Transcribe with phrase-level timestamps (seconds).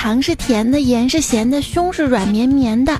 [0.00, 2.96] 糖是甜的，盐是咸的，胸是软绵绵的。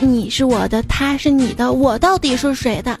[0.00, 2.94] 你是我的，他是你的，我到底是谁的？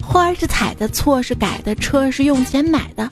[0.00, 3.08] 花是采的，错是改的，车是用钱买的，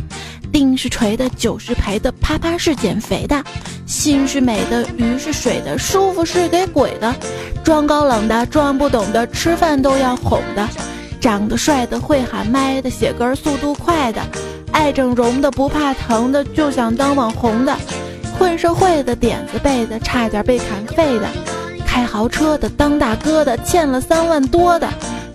[0.53, 3.43] 钉是锤的，酒是赔的，啪啪是减肥的，
[3.85, 7.13] 心是美的，鱼是水的，舒服是给鬼的，
[7.65, 10.69] 装高冷的，装不懂的，吃饭都要哄的，
[11.21, 14.23] 长得帅的，会喊麦的，写歌速度快的，
[14.71, 17.77] 爱整容的，不怕疼的，就想当网红的，
[18.41, 21.29] 混社会的，点子背的，差点被砍废的，
[21.87, 24.89] 开豪车的，当大哥的，欠了三万多的。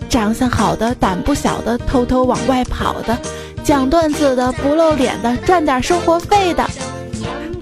[0.08, 3.16] 长相好的，胆不小的，偷偷往外跑的，
[3.62, 6.68] 讲段子的，不露脸的，赚点生活费的，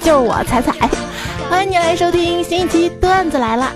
[0.00, 0.72] 就是我彩彩。
[1.50, 3.70] 欢迎你来收听新一期段子来了。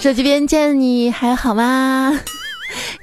[0.00, 2.18] 手机边见你还好吗？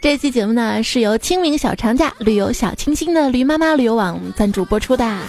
[0.05, 5.19] 这期节目呢是由清明小长假旅游小清新的驴妈妈旅游网赞助播出的。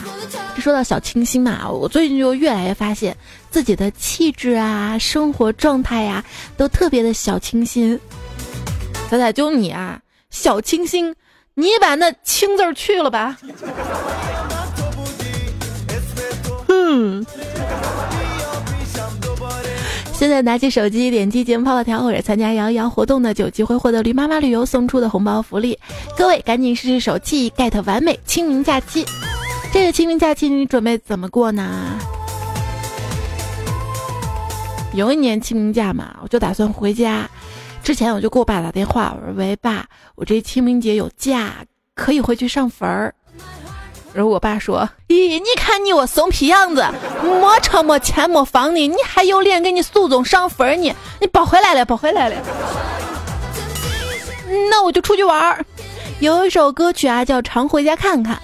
[0.59, 3.17] 说到小清新嘛，我最近就越来越发现
[3.51, 6.23] 自己的气质啊、生活状态呀，
[6.59, 7.99] 都特别的小清新。
[9.09, 11.15] 仔仔就你啊，小清新，
[11.55, 13.35] 你把那“清”字去了吧。
[16.69, 17.25] 嗯。
[20.27, 25.79] 现在拿起手机，点击节目泡泡条或者参加摇一摇活动的，就有机会获得驴妈妈旅游送出的红包福利。
[26.19, 29.05] 各位赶紧试试手气，get 完美清明假期。
[29.73, 31.97] 这个清明假期你准备怎么过呢？
[34.95, 37.31] 有一年清明假嘛，我就打算回家。
[37.85, 43.15] 之前我就给我爸打电话，我说：“喂，爸，我这清明节有假，可以回去上坟儿。”
[44.17, 46.83] 然后我爸说：“咦，你看你我怂皮样子，
[47.23, 50.91] 没车没钱没房的，你还有脸给你祖宗上坟呢？
[51.21, 52.37] 你别回来了，别回来了。”
[54.71, 55.63] 那我就出去玩儿。
[56.21, 58.35] 有一首歌曲啊，叫《常回家看看》；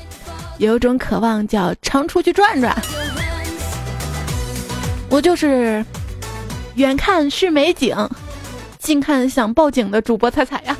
[0.58, 2.76] 有一种渴望叫《常出去转转》。
[5.08, 5.82] 我就是
[6.74, 7.96] 远看是美景，
[8.78, 10.76] 近看想报警的主播彩彩呀。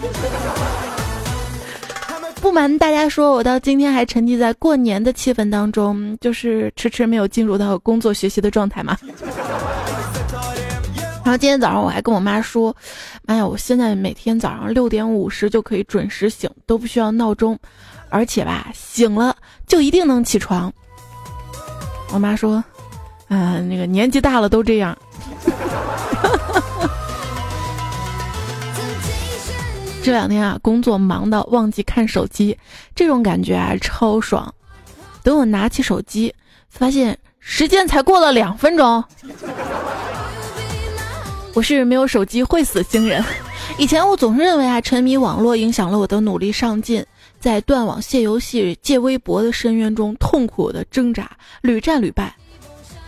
[2.43, 8.99] 不瞒大家说，我到今天还沉浸在过年的气氛当中，就是迟迟没有进入到工作学习的状态嘛。
[11.25, 12.75] 然后今天早上我还跟我妈说
[13.23, 17.57] ：“妈呀，我现在每天早上六点五十就可以准时醒，都不需要闹钟，
[18.09, 19.37] 而且吧，醒了
[19.69, 20.71] 就一定能起床。”
[22.13, 22.63] 我妈说
[23.31, 24.99] ：“嗯，那个年纪大了都这样。”
[30.03, 32.59] 这两天啊，工作忙到忘记看手机，
[32.93, 34.53] 这种感觉啊超爽。
[35.23, 36.35] 等我拿起手机，
[36.69, 39.03] 发现时间才过了两分钟。
[41.55, 43.25] 我是没有手机会死星人。
[43.79, 47.05] 以前我总是认为啊，沉迷网络影响了我的努力上进，
[47.39, 51.31] 在断网、卸游戏、戒微博的深渊中痛苦的挣扎，
[51.61, 52.35] 屡战屡败。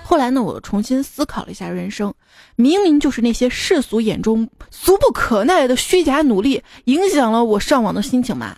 [0.07, 2.13] 后来呢，我重新思考了一下人生，
[2.57, 8.55] 明明就是那些世俗眼中俗不可耐的虚假努力，影响了我上网的心情嘛。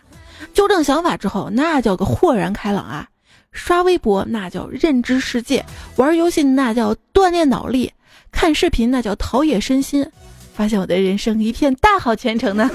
[0.52, 3.08] 纠正想法之后，那叫个豁然开朗啊！
[3.52, 5.64] 刷微博那叫认知世界，
[5.94, 7.92] 玩游戏那叫锻炼脑力，
[8.32, 10.04] 看视频那叫陶冶身心，
[10.52, 12.68] 发现我的人生一片大好前程呢。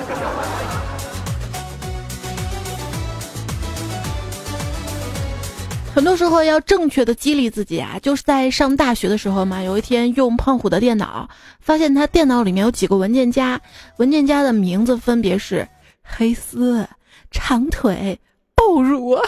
[5.94, 9.62] 很多时候要正确的激励自己啊，就是在上大学的时候嘛。
[9.62, 11.30] 有一天用胖虎的电脑，
[11.60, 13.60] 发现他电脑里面有几个文件夹，
[13.98, 15.68] 文件夹的名字分别是
[16.02, 16.88] 黑丝、
[17.30, 18.18] 长腿、
[18.56, 19.12] 爆乳。
[19.20, 19.22] 哎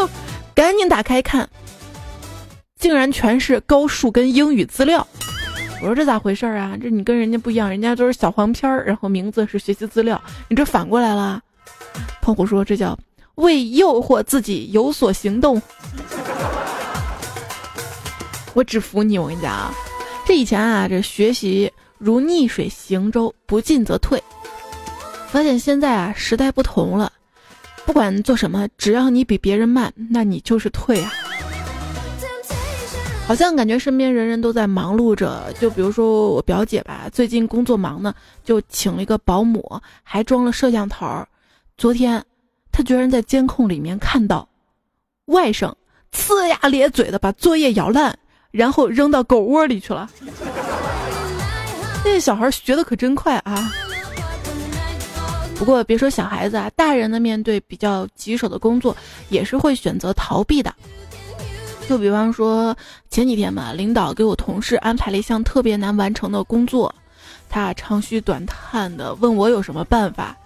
[0.00, 0.08] 呦，
[0.54, 1.46] 赶紧打开看，
[2.78, 5.06] 竟然全是高数跟英语资料。
[5.82, 6.78] 我说这咋回事啊？
[6.80, 11.42] 这你跟人家不一样，人家都是小黄片儿，然后名字是学习资料，你这反过来了。
[12.22, 12.98] 胖虎说这叫。
[13.36, 15.60] 为诱惑自己有所行动，
[18.54, 19.18] 我只服你！
[19.18, 19.74] 我跟你讲啊，
[20.24, 24.22] 这以前啊，这学习如逆水行舟，不进则退。
[25.28, 27.12] 发现现在啊，时代不同了，
[27.84, 31.12] 不管做什么，只要你比别人慢，那你就是退啊。
[33.26, 38.14] 好像感觉身边人人都在忙碌着，就比如说我表姐吧，最近工作忙呢，
[38.44, 41.04] 就请了一个保姆，还装了摄像头。
[41.76, 42.24] 昨天。
[42.76, 44.48] 他居然在监控里面看到，
[45.26, 45.72] 外甥
[46.12, 48.18] 呲牙咧嘴的把作业咬烂，
[48.50, 50.10] 然后扔到狗窝里去了。
[52.04, 53.72] 那小孩学的可真快啊！
[55.56, 58.94] 不过别说小孩子啊，大人的面对比较棘手的工作，
[59.28, 60.74] 也是会选择逃避的。
[61.88, 62.76] 就比方说
[63.08, 66.92] 前几天吧，领导给我同事安排了一项特别难完成的工作，
[67.48, 70.36] 他长吁短叹的问我有什么办法。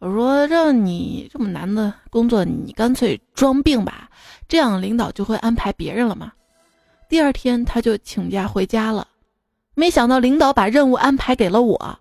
[0.00, 4.08] 我说这你这么难的工作，你干脆装病吧，
[4.48, 6.32] 这样领导就会安排别人了嘛。
[7.06, 9.06] 第二天他就请假回家了，
[9.74, 11.98] 没想到领导把任务安排给了我。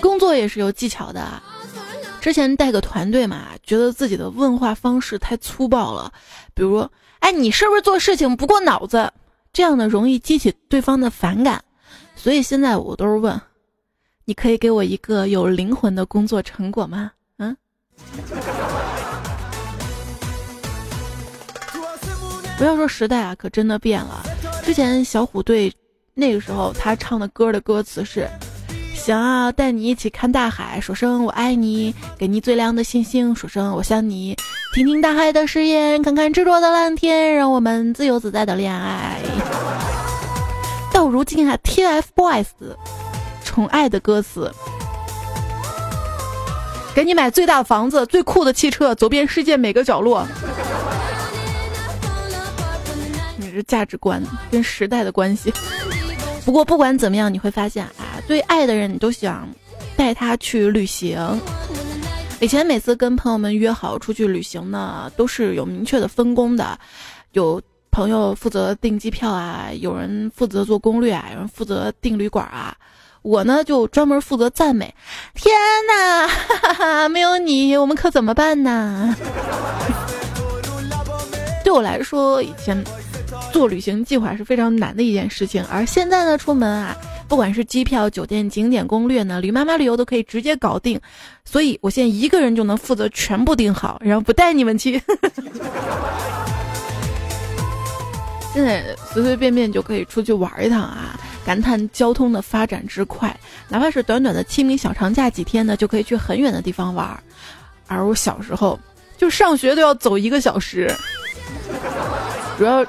[0.00, 1.42] 工作也是有技巧的。
[2.20, 6.12] 之前带个团队嘛，觉得自己的问话方式太粗暴了，
[6.54, 6.88] 比如，
[7.18, 9.12] 哎，你是不是做事情不过脑子？
[9.58, 11.60] 这样呢容易激起对方的反感，
[12.14, 13.40] 所以现在我都是问，
[14.24, 17.10] 你可以给我一个有灵魂的工作成果吗？
[17.38, 17.56] 嗯。
[22.56, 24.22] 不要说时代啊，可真的变了。
[24.62, 25.74] 之前小虎队
[26.14, 28.28] 那个时候他唱的歌的歌词是。
[28.98, 34.36] 想要带你一起看大海，说声我爱你，给你最亮的星星，说声我想你，
[34.74, 39.18] 听听大海的誓言，看看执着的蓝天，让我们自由自在的恋爱。
[40.92, 42.44] 到如今啊，TFBOYS
[43.44, 44.52] 宠爱的歌词，
[46.94, 50.26] 给你买最大的房子，最酷的汽车，走遍世界每个角落。
[53.36, 55.50] 你这价值观跟时代的关系。
[56.44, 58.17] 不过不管怎么样，你会发现啊。
[58.28, 59.48] 对爱的人，你都想
[59.96, 61.18] 带他去旅行。
[62.40, 66.78] 以前每次跟朋友们约好出去旅行呢，都是有明确的分工的，
[67.32, 67.60] 有
[67.90, 72.76] 朋友负责订机票啊，有人负责做攻略啊，有人负责订旅馆啊。
[73.22, 74.94] 我呢就专门负责赞美。
[75.34, 75.52] 天
[75.88, 79.16] 哪，哈哈，没有你，我们可怎么办呢？
[81.64, 82.84] 对我来说，以前
[83.52, 86.96] 做旅行计划是非常难的一件事情，而现在呢，出门啊。
[87.28, 90.98] 不管是机票、酒店、景点攻略呢，驴妈妈旅游都可以直接搞定，
[91.44, 94.98] 所以我现在一个人就能负责全部订好，然后不带你们去。
[98.54, 101.20] 现在随随便便就可以出去玩一趟啊！
[101.44, 107.22] 感叹交通的发展之快，哪怕是短短的清明小长假几天呢，就可以去很远的地方玩。
[107.86, 108.78] 而我小时候
[109.18, 110.90] 就上学都要走一个小时，
[112.56, 112.82] 主要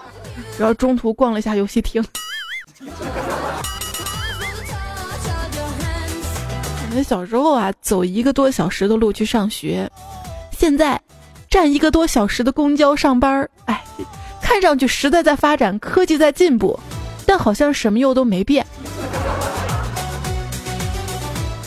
[0.59, 2.03] 主要中途逛了一下游戏厅。
[6.81, 9.89] 感觉小时候啊，走一个多小时的路去上学，
[10.51, 10.99] 现在
[11.49, 13.49] 站一个多小时的公交上班儿。
[13.67, 13.81] 哎，
[14.41, 16.77] 看上去时代在发展，科技在进步，
[17.25, 18.67] 但好像什么又都没变。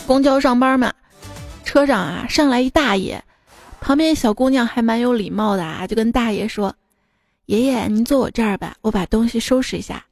[0.05, 0.93] 公交上班嘛，
[1.65, 3.19] 车上啊上来一大爷，
[3.81, 6.75] 旁边小姑娘还蛮有礼貌的啊，就跟大爷说
[7.45, 10.03] ：“爷爷，您坐我这儿吧，我把东西收拾一下。”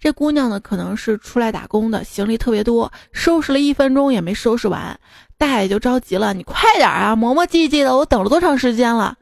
[0.00, 4.98] 这姑娘呢，可能是出来打工的，行李特别多，收拾了一分钟也没收拾完，
[5.36, 9.16] 大爷就着急了：“你快点啊，磨磨唧唧的，我等了多长时间了？”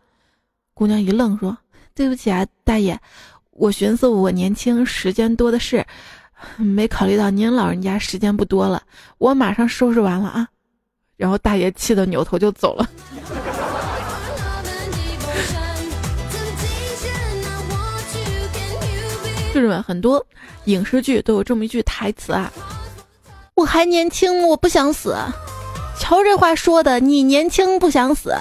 [0.74, 1.56] 姑娘一愣，说
[1.96, 2.98] ：“对不起啊，大爷，
[3.52, 5.82] 我寻思我年轻，时间多的是，
[6.58, 8.82] 没考虑到您老人家时间不多了，
[9.16, 10.46] 我马上收拾完了啊。”
[11.16, 12.86] 然后大爷气得扭头就走了。
[19.56, 20.22] 同志们，很多
[20.64, 22.52] 影视剧都有这么一句台词啊
[23.56, 25.16] ：“我还年轻，我不想死。”
[25.98, 28.34] 瞧这话说的，你年轻不想死，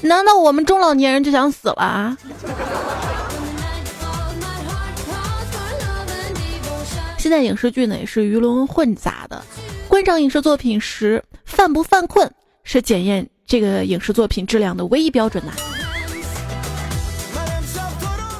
[0.00, 2.16] 难道我们中老年人就想死了啊？
[7.18, 9.44] 现在影视剧呢也是鱼龙混杂的，
[9.88, 12.32] 观赏影视作品时犯不犯困
[12.64, 15.52] 是检验这个影视作品质量的唯一标准呐。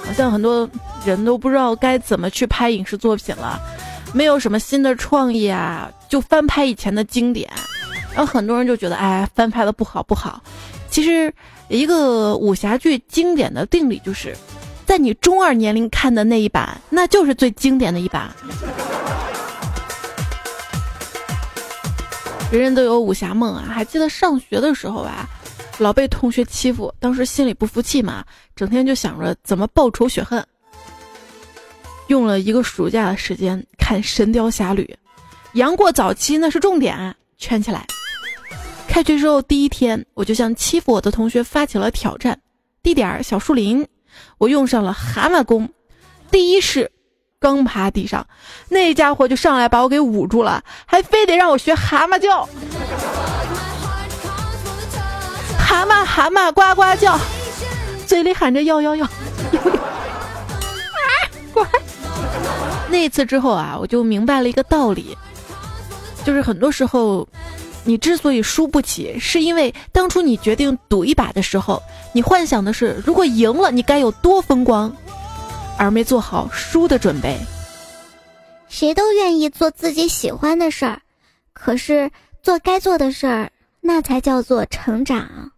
[0.06, 0.66] 好像很多。
[1.04, 3.60] 人都不知道该怎么去拍影视作品了，
[4.12, 7.50] 没有什么新的创意啊，就翻拍以前的经典。
[8.14, 10.42] 然后很多人就觉得，哎，翻拍的不好不好。
[10.90, 11.32] 其实，
[11.68, 14.36] 一个武侠剧经典的定理就是，
[14.84, 18.30] 在你中二年龄看的那一版，那就是最经典的一版。
[22.50, 23.64] 人人都有武侠梦啊！
[23.72, 25.26] 还记得上学的时候吧，
[25.78, 28.22] 老被同学欺负，当时心里不服气嘛，
[28.54, 30.44] 整天就想着怎么报仇雪恨。
[32.08, 34.84] 用了一个暑假的时间看《神雕侠侣》，
[35.54, 37.86] 杨过早期那是重点，圈起来。
[38.86, 42.38] 开学之后第一天，我就向欺负我的同学发起了挑战。
[42.82, 43.86] 地点小树林，
[44.36, 45.68] 我用上了蛤蟆功。
[46.30, 46.90] 第一式，
[47.38, 48.26] 刚爬地上，
[48.68, 52.46] 那家伙就上来把我给捂住了，还非得让我学蛤蟆叫。
[55.58, 57.18] 蛤蟆蛤蟆呱呱叫，
[58.06, 59.08] 嘴里喊着要要要，
[59.52, 59.72] 要要。
[59.72, 59.88] 啊，
[61.54, 61.66] 滚！
[62.92, 65.16] 那一次之后啊，我就明白了一个道理，
[66.26, 67.26] 就是很多时候，
[67.84, 71.82] 你之所以输不起，是因为当初你决定赌一把的时候，
[72.12, 74.94] 你幻想的是如果赢了你该有多风光，
[75.78, 77.38] 而没做好输的准备。
[78.68, 81.00] 谁都愿意做自己喜欢的事儿，
[81.54, 82.10] 可是
[82.42, 85.51] 做该做的事儿，那才叫做成长。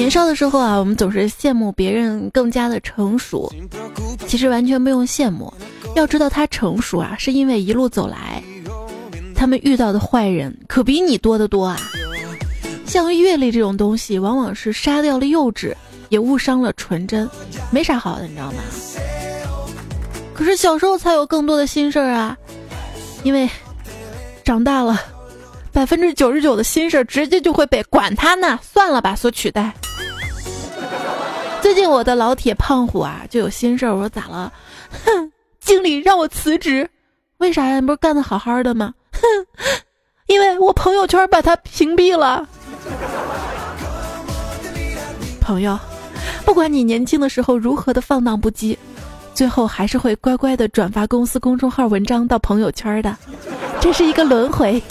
[0.00, 3.52] 年少的时候啊，我们总是羡慕别人更加的成熟，
[4.26, 5.52] 其实完全不用羡慕。
[5.94, 8.42] 要知道他成熟啊，是因为一路走来，
[9.34, 11.78] 他们遇到的坏人可比你多得多啊。
[12.86, 15.74] 像阅历这种东西，往往是杀掉了幼稚，
[16.08, 17.28] 也误伤了纯真，
[17.70, 18.58] 没啥好的，你知道吗？
[20.32, 22.34] 可是小时候才有更多的心事儿啊，
[23.22, 23.46] 因为
[24.44, 24.98] 长大了，
[25.72, 29.72] 百分之九十九的心事直接就会被“管他呢，算了吧”所取代。
[31.60, 33.94] 最近我的老铁胖虎啊，就有心事儿。
[33.94, 34.52] 我说咋了？
[35.04, 36.88] 哼， 经理让我辞职，
[37.38, 37.80] 为啥呀？
[37.80, 38.92] 不是干的好好的吗？
[39.12, 39.20] 哼，
[40.26, 42.46] 因为我朋友圈把他屏蔽了。
[45.40, 45.78] 朋友，
[46.44, 48.76] 不管你年轻的时候如何的放荡不羁，
[49.34, 53.16] 最后还是会乖乖的转发公司公众号文章到朋友圈的，
[53.80, 54.82] 这是一个轮回。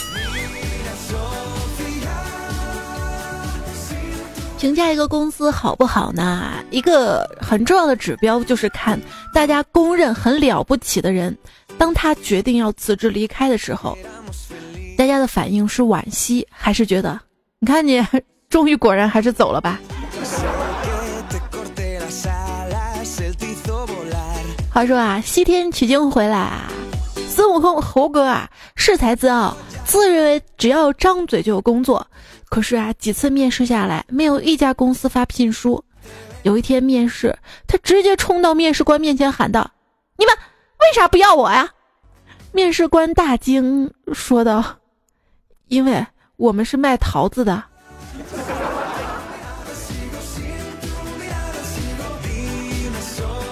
[4.59, 6.51] 评价一个公司好不好呢？
[6.69, 8.99] 一个很重要的指标就是看
[9.33, 11.35] 大家公认很了不起的人，
[11.77, 13.97] 当他决定要辞职离开的时候，
[14.97, 17.17] 大家的反应是惋惜还是觉得，
[17.59, 18.05] 你看你
[18.49, 19.79] 终于果然还是走了吧？
[24.73, 26.69] 话说啊，西天取经回来啊，
[27.29, 32.05] 孙悟空猴哥啊恃才自傲，自认为只要张嘴就有工作。
[32.49, 35.83] 可是啊，几次面试下来，没有一家公司发聘书。
[36.43, 37.37] 有一天面试，
[37.67, 39.69] 他直接冲到面试官面前喊道
[40.17, 41.69] ：“你们为啥不要我呀？”
[42.51, 44.63] 面试官大惊，说道
[45.67, 46.03] ：“因为
[46.37, 47.61] 我们是卖桃子的。”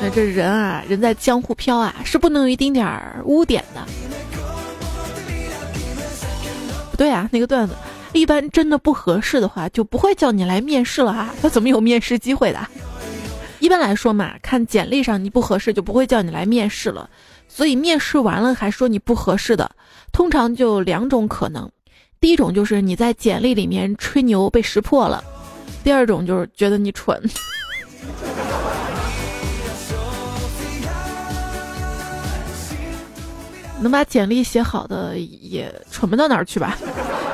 [0.01, 3.85] 那这人啊，人在江湖飘啊，是不能有一丁点儿污点的。
[6.89, 7.75] 不对啊，那个段子。
[8.13, 11.33] 一般真的不合适的话，就不会叫你来面试了哈。
[11.41, 12.67] 他怎么有面试机会的？
[13.59, 17.09] 一般来说嘛，看简历上你不合适，就不会叫你来面试了。
[17.47, 19.71] 所以面试完了还说你不合适的，
[20.11, 21.69] 通常就两种可能：
[22.19, 25.23] 第一种就是你在简历里面吹牛被识破了；
[25.83, 27.21] 第二种就是觉得你蠢。
[33.79, 36.77] 能把简历写好的也蠢不到哪儿去吧？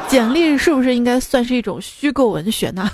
[0.08, 2.90] 简历是不是应该算是一种虚构文学呢？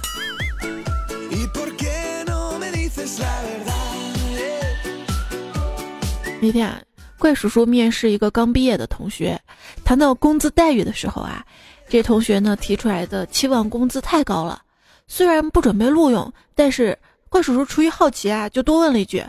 [6.42, 6.80] 那天啊，
[7.18, 9.38] 怪叔叔面试一个刚毕业的同学，
[9.84, 11.44] 谈到工资待遇的时候啊，
[11.90, 14.62] 这同学呢提出来的期望工资太高了，
[15.08, 19.22] 虽然不准备录用，但是怪叔叔出于好奇啊，就多问了一句。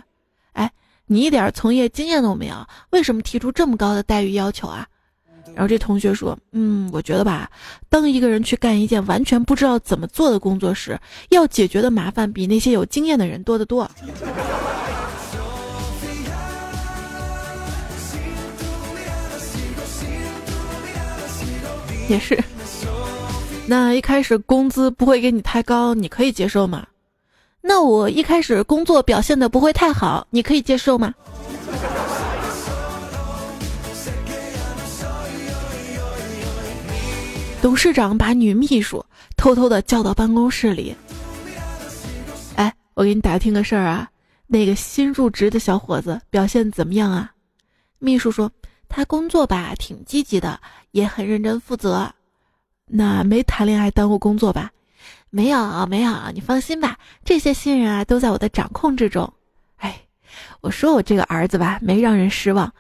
[1.13, 2.55] 你一点从业经验都没有，
[2.91, 4.87] 为什么提出这么高的待遇要求啊？
[5.57, 7.51] 然后这同学说：“嗯，我觉得吧，
[7.89, 10.97] 当一个人去干一件完全不知道怎么做的工作时，
[11.31, 13.91] 要解决的麻烦比那些有经验的人多得多。”
[22.09, 22.41] 也是，
[23.67, 26.87] 那一开始工资不会给你太高，你可以接受吗？
[27.63, 31.15] 那我一开始工作表现的不会太好，你可以接受吗？
[37.63, 39.05] 董事长把女秘书
[39.37, 40.97] 偷偷的叫到办公室里。
[42.57, 44.09] 哎，我给你打听个事儿啊，
[44.47, 47.31] 那个新入职的小伙子表现怎么样啊？
[47.99, 48.51] 秘书说
[48.89, 50.59] 他工作吧挺积极的，
[50.93, 52.11] 也很认真负责。
[52.87, 54.73] 那没谈恋爱耽误工作吧？
[55.31, 59.33] 没有没有，你放心吧，这些新人啊都在我的掌控之中。
[59.77, 60.01] 哎，
[60.61, 62.73] 我说我这个儿子吧，没让人失望。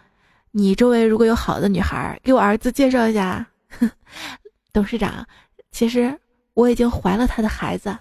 [0.50, 3.47] 你周围如果有好的女孩，给我儿子介绍一下。
[4.73, 5.25] 董事长，
[5.71, 6.19] 其实
[6.54, 7.97] 我已经怀了他的孩子。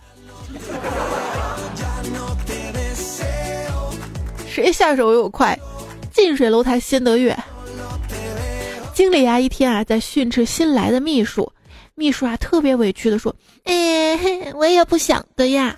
[4.49, 5.57] 谁下手又快？
[6.11, 7.37] 近水楼台先得月。
[8.95, 11.51] 经理啊，一天啊在训斥新来的秘书。
[11.93, 13.33] 秘书啊，特别委屈的说
[13.65, 15.77] ：“哎，我也不想的呀，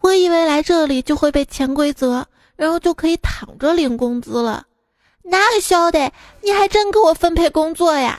[0.00, 2.24] 我以为来这里就会被潜规则，
[2.56, 4.64] 然后就可以躺着领工资了。
[5.22, 6.12] 哪个晓得，
[6.42, 8.18] 你还真给我分配工作呀！”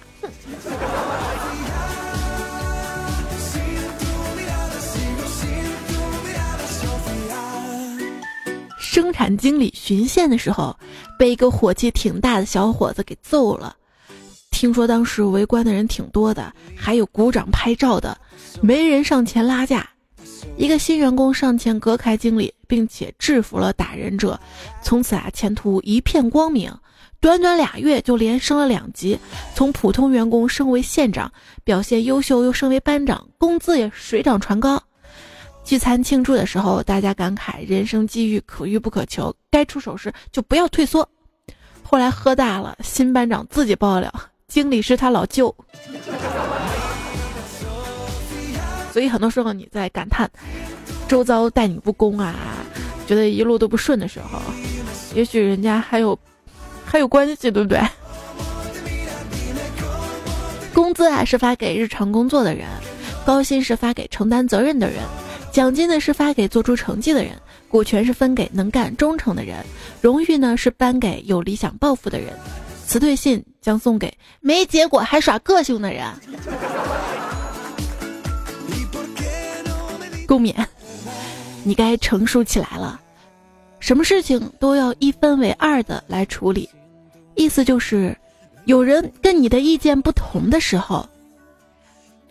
[8.77, 10.75] 生产经理巡线的时候，
[11.17, 13.75] 被一个火气挺大的小伙子给揍了。
[14.59, 18.19] 听说当时围观的人挺多的，还有鼓掌拍照的，
[18.61, 19.89] 没人上前拉架。
[20.57, 24.37] 一个新员工上前隔开经理，并且制服了打人者，
[24.83, 26.69] 从此啊前途一片光明。
[27.21, 29.17] 短短俩月就连升了两级，
[29.55, 31.31] 从普通员工升为县长，
[31.63, 34.83] 表现优秀又升为班长，工资也水涨船高。
[35.63, 41.07] 聚餐庆祝的时候，大家感慨人生机遇可遇不可求，该出手时就不要退缩。
[41.81, 44.13] 后来喝大了，新班长自己爆料，
[44.49, 45.55] 经理是他老舅。
[48.91, 50.29] 所以很多时候你在感叹
[51.07, 52.35] 周遭待你不公啊，
[53.07, 54.41] 觉得一路都不顺的时候，
[55.15, 56.17] 也许人家还有
[56.83, 57.79] 还有关系，对不对？
[60.73, 62.67] 工资啊是发给日常工作的人，
[63.25, 64.97] 高薪是发给承担责任的人，
[65.51, 67.33] 奖金呢是发给做出成绩的人，
[67.67, 69.63] 股权是分给能干忠诚的人，
[70.01, 72.33] 荣誉呢是颁给有理想抱负的人，
[72.87, 76.07] 辞退信将送给没结果还耍个性的人。
[80.27, 80.53] 共勉，
[81.63, 82.99] 你该成熟起来了，
[83.79, 86.69] 什么事情都要一分为二的来处理。
[87.35, 88.15] 意思就是，
[88.65, 91.07] 有人跟你的意见不同的时候，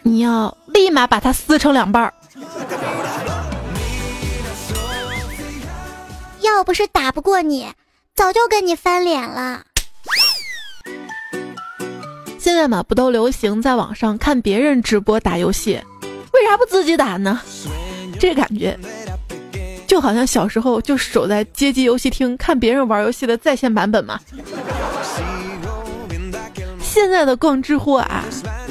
[0.03, 2.15] 你要立马把它撕成两半儿。
[6.41, 7.67] 要不是打不过你，
[8.15, 9.65] 早就跟你翻脸了。
[12.49, 15.79] 现在嘛，不都流行在网上看别人直播打游戏，
[16.33, 17.39] 为啥不自己打呢？
[18.19, 18.75] 这感觉
[19.87, 24.19] 就好像小时候就守在街机游戏厅看别人玩游戏的在线版本嘛。
[26.81, 28.25] 现在的逛知乎啊，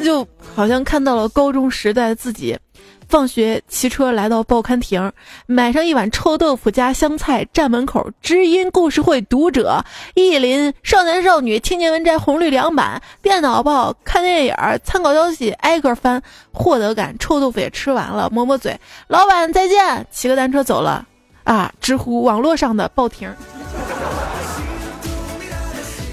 [0.04, 2.58] 就好像看到了高中时代的自己。
[3.10, 5.12] 放学骑车来到报刊亭，
[5.46, 9.84] 买上一碗臭豆腐加香菜，站门口知音故事会读者
[10.14, 16.22] 意林少男少女青年文摘红绿两版电脑报看电影参考消息挨个翻，
[16.52, 21.08] 获得感臭豆腐也吃完了，抹抹嘴，老板再见，骑个单车走了。
[21.46, 23.34] 啊，知乎网络上的报亭，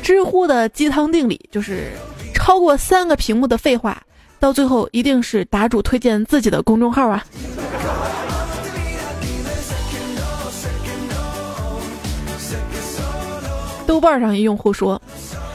[0.01, 1.91] 知乎的鸡汤定理就是
[2.33, 4.01] 超过三个屏幕的废话。
[4.45, 7.25] 到最后一定是答主推荐自己的公众号啊！
[13.87, 15.01] 豆瓣上一用户说：“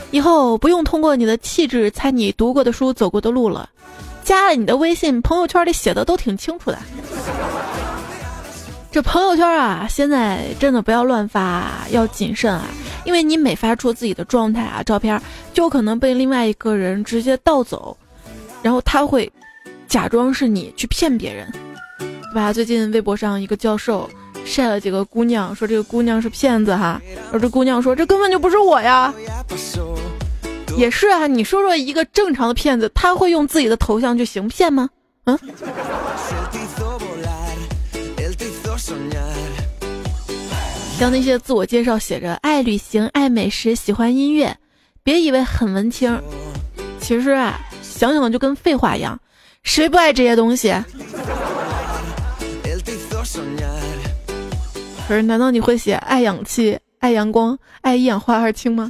[0.09, 3.69] 以后不用通过你的气质猜你读过的书、走过的路了，
[4.23, 6.79] 加了你的微信，朋友圈里写的都挺清楚的。”
[8.91, 12.65] 这朋友圈啊，现在真的不要乱发，要谨慎啊！
[13.05, 15.21] 因为你每发出自己的状态啊、照片，
[15.53, 17.95] 就可能被另外一个人直接盗走。
[18.61, 19.31] 然后他会
[19.87, 21.51] 假装是你去骗别人，
[21.97, 22.53] 对吧？
[22.53, 24.09] 最近微博上一个教授
[24.45, 27.01] 晒了几个姑娘，说这个姑娘是骗子哈。
[27.31, 29.13] 而这姑娘说这根本就不是我呀。
[30.77, 34.89] 也是啊，你说说一个正常的骗子，他会用自己的头像去行骗吗？
[35.25, 35.37] 嗯。
[40.99, 44.57] 像那些自我介绍写着爱旅行、爱美食、喜欢音乐，
[45.01, 46.21] 别以为很文青，
[46.99, 47.59] 其实啊。
[47.99, 49.19] 想想就跟废话一样，
[49.61, 50.73] 谁不爱这些东西？
[55.05, 58.89] 可是难道你会写爱氧气、爱阳光、爱一氧化二氢吗？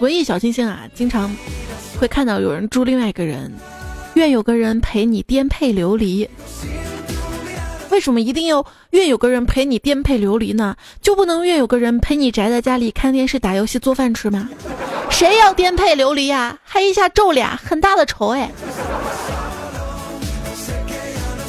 [0.00, 1.32] 文艺小清新啊，经常
[2.00, 3.52] 会看到有人祝另外一个人。
[4.14, 6.26] 愿有个人陪你颠沛流离。
[7.90, 10.76] 为什么一定要愿有个人陪你颠沛流离呢？
[11.00, 14.48] 就不能愿有个人陪你宅在家里看电视、打游戏、做饭吃吗？
[15.08, 16.58] 谁要颠沛流离呀？
[16.62, 18.50] 还一下皱俩，很大的仇哎。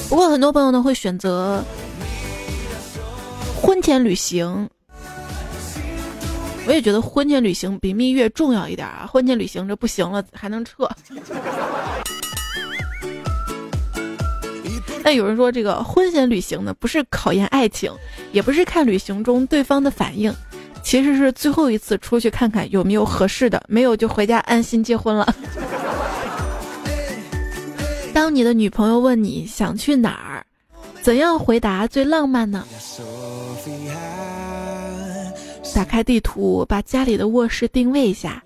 [0.07, 1.61] 不过很多朋友呢会选择
[3.61, 4.69] 婚前旅行，
[6.65, 9.05] 我也觉得婚前旅行比蜜月重要一点啊。
[9.11, 10.89] 婚前旅行这不行了还能撤。
[15.07, 17.89] 但有人说，这个婚前旅行呢，不是考验爱情，
[18.33, 20.35] 也不是看旅行中对方的反应，
[20.83, 25.33] 其实是最后一次出去看看有没有合适的，没有就回家安心结婚了。
[28.13, 30.45] 当你的女朋友问你想去哪儿，
[31.01, 32.67] 怎样回答最浪漫呢？
[35.73, 38.43] 打开地图，把家里的卧室定位一下。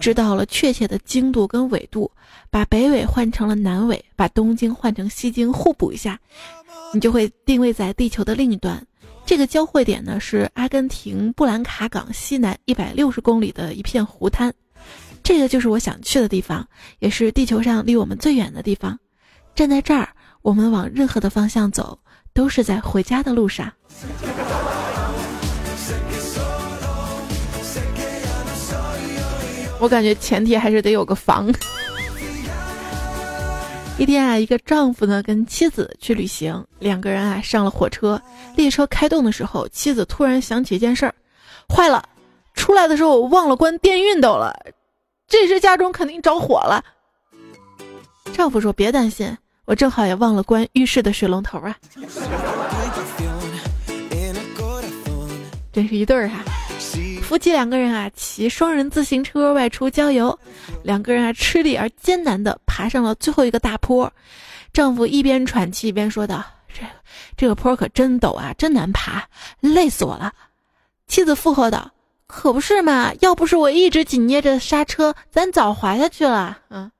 [0.00, 2.08] 知道了确切的经度跟纬度，
[2.54, 6.16] 把北纬换成了南纬，把东经换成西经，互补一下，
[6.92, 8.80] 你就会定位在地球的另一端。
[9.26, 14.54] 这个交汇点呢是阿根廷布兰卡港西南一百六十公里的一片湖滩，
[15.20, 16.64] 这个就是我想去的地方，
[17.00, 18.96] 也是地球上离我们最远的地方。
[19.56, 20.08] 站在这儿，
[20.40, 21.98] 我们往任何的方向走，
[22.32, 23.72] 都是在回家的路上。
[29.80, 31.52] 我感觉前提还是得有个房。
[33.96, 38.20] 一天啊，一个丈夫呢跟妻子去旅行，两个人啊上了火车，
[38.56, 41.14] 列车开动的时候，妻子突然想起一件事儿，
[41.72, 42.02] 坏了，
[42.54, 44.52] 出来的时候我忘了关电熨斗了，
[45.28, 46.84] 这时家中肯定着火了。
[48.32, 51.76] 丈夫说：“别担心，我正好也忘了关浴室的水龙头啊。”
[55.72, 56.42] 真是一对儿哈。
[57.24, 60.38] 夫妻两个人啊，骑双人自行车外出郊游，
[60.82, 64.12] 两个人啊吃力而艰难地爬上了最后一个大坡。
[64.72, 66.84] 丈夫一边喘气一边说道：“这
[67.36, 69.24] 这个坡可真陡啊，真难爬，
[69.60, 70.32] 累死我了。”
[71.08, 71.90] 妻子附和道
[72.28, 76.90] ：“可不是嘛，要不是我一直紧捏着刹车，咱早滑下去了。”嗯，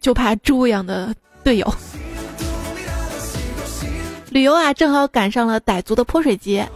[0.00, 1.74] 就怕猪一样的队友。
[4.32, 6.66] 旅游啊，正好赶上了傣族的泼水节。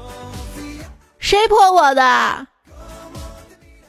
[1.19, 2.47] 谁泼我的？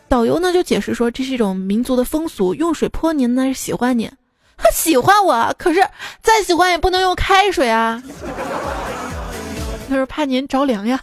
[0.08, 4.10] 导游呢就解释说，这是一种民族的风俗，用水泼您呢是喜欢您。
[4.56, 5.86] 他 喜欢我，可是
[6.22, 8.02] 再喜欢也不能用开水啊。
[9.90, 10.98] 他说怕您着凉呀。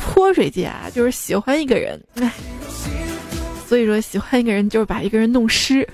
[0.00, 2.30] 泼水节啊，就是喜欢一个人，哎，
[3.68, 5.86] 所以说喜欢一个人就是把一个人弄湿，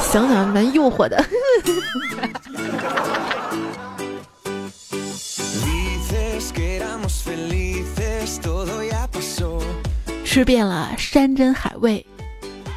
[0.00, 1.24] 想想蛮诱惑的。
[10.24, 12.04] 吃遍了山珍海味，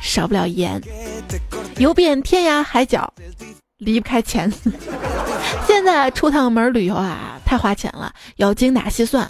[0.02, 0.80] 少不了盐；
[1.78, 3.14] 游遍天涯海角，
[3.78, 4.52] 离不开钱。
[5.68, 9.30] 现在出趟门旅游啊，太花钱了，要精打细算。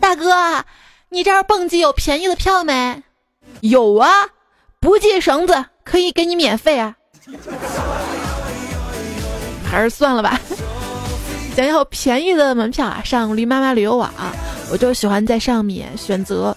[0.00, 0.64] 大哥，
[1.10, 3.02] 你这儿蹦极有便宜的票没？
[3.60, 4.10] 有啊，
[4.80, 6.96] 不系绳子可以给你免费啊。
[9.64, 10.40] 还是算了吧。
[11.54, 14.12] 想要便宜的门票啊，上驴妈妈旅游网，
[14.72, 16.54] 我就喜欢在上面选择。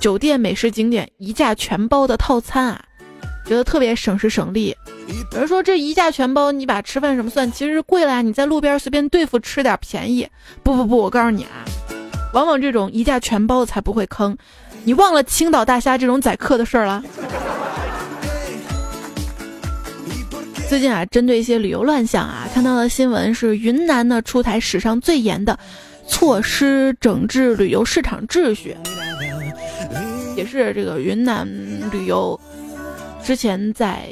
[0.00, 2.84] 酒店美食景点一价全包的套餐啊，
[3.46, 4.76] 觉得特别省时省力。
[5.32, 8.22] 有人说这一价全包，你把吃饭什么算，其实贵了呀。
[8.22, 10.26] 你在路边随便对付吃点便宜。
[10.64, 11.62] 不不不，我告诉你啊，
[12.32, 14.36] 往往这种一价全包的才不会坑。
[14.82, 17.04] 你忘了青岛大虾这种宰客的事儿了？
[20.68, 25.56] 最近啊，针对一些旅游乱象啊，看到的新闻是云南呢出台史上最严的
[26.06, 28.76] 措施整治旅游市场秩序。
[30.36, 31.46] 也是这个云南
[31.92, 32.38] 旅游，
[33.22, 34.08] 之前在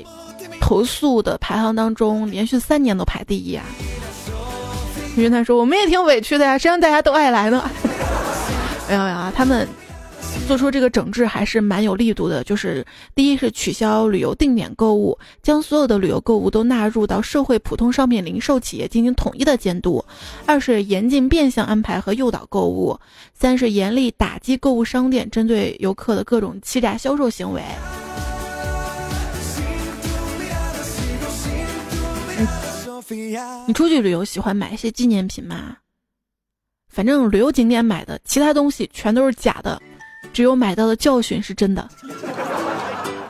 [0.60, 3.64] 投诉的排行当中，连续三年都排第一啊。
[5.16, 7.68] 云南说我们也挺委屈的呀，谁让大家都爱来呢？
[8.88, 9.66] 没有没有啊，他们
[10.46, 12.42] 做出这个整治还是蛮有力度的。
[12.44, 20.04] 就是第一是取消旅游定点购物，将所有的旅游购物都纳入到社会普通商品零售企业进行统一的监督；
[20.46, 22.98] 二是严禁变相安排和诱导购物；
[23.32, 27.62] 三是严厉打击购物商店针对游客的各种欺诈销售行为。
[33.66, 35.76] 你出去旅游喜欢买一些纪念品吗？
[36.88, 39.80] 反正旅游景点买的，其他东西全都是假的，
[40.32, 41.88] 只有买到的教训是真的。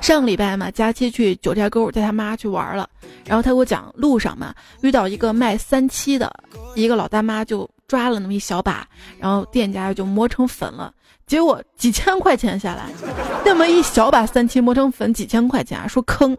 [0.00, 2.88] 上个礼拜嘛，佳期去九寨沟带他妈去玩了，
[3.24, 6.32] 然后他给我讲，路上嘛遇到一个卖三七的
[6.74, 8.84] 一个老大妈，就抓了那么一小把，
[9.18, 10.92] 然后店家就磨成粉了，
[11.24, 12.90] 结果几千块钱下来，
[13.44, 16.36] 那么一小把三七磨成粉几千块钱，说坑。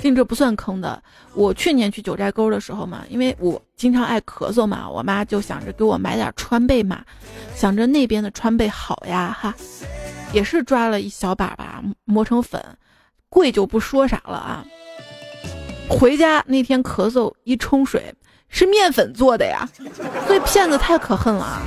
[0.00, 1.02] 听着不算坑的。
[1.34, 7.04] 我去年去九寨沟的时候嘛，因为我经常爱咳嗽嘛，我妈就想着给我买点川贝嘛，
[7.54, 9.54] 想着那边的川贝好呀哈，
[10.32, 12.64] 也是抓了一小把吧，磨成粉，
[13.28, 14.64] 贵就不说啥了啊。
[15.88, 18.14] 回家那天咳嗽一冲水，
[18.48, 19.68] 是面粉做的呀，
[20.26, 21.62] 所以骗子太可恨了啊！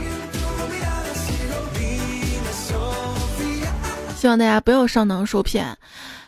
[4.16, 5.78] 希望大家不要上当受骗。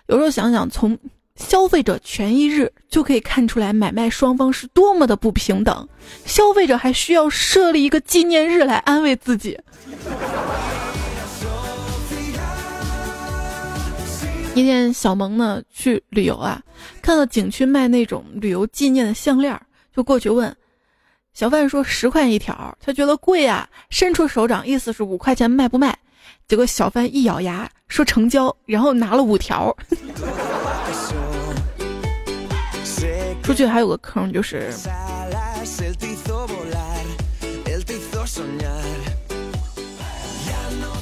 [0.08, 0.98] 有时候想想从。
[1.36, 5.88] 消费者权益日就可以看出来买卖双方是多么的不平等，
[6.26, 9.60] 消费者还需要设立一个纪念日来安慰自己。
[14.54, 16.62] 一天，小萌呢去旅游啊，
[17.02, 19.60] 看到景区卖那种旅游纪念的项链，
[19.96, 20.56] 就过去问
[21.34, 25.98] 小贩说十块一条，他觉得贵啊，伸出手掌意思是五块钱卖不卖？
[26.48, 29.76] 结果小贩一咬牙说成交，然后拿了五条。
[33.44, 34.74] 出去还有个坑，就是，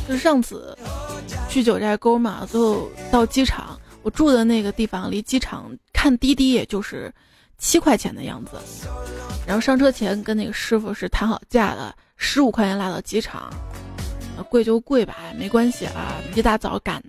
[0.08, 0.76] 就是上次
[1.48, 7.14] 去九寨沟嘛，最后到机场，我住的那个地方离机场看滴滴也就是
[7.60, 8.52] 七块钱的样子。
[9.46, 13.54] 然后上车前跟那个师傅是谈好价的，十五块钱拉到机场，
[14.50, 17.02] 贵就贵吧，没关系啊，一大早赶。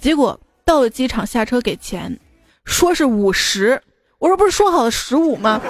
[0.00, 2.16] 结果到了机场下车给钱，
[2.64, 3.80] 说是五十，
[4.24, 5.60] 我说不是说好的十五吗？